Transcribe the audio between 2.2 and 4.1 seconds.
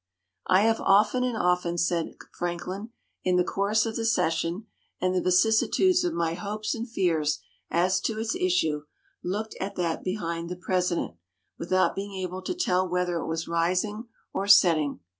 Franklin, "in the course of the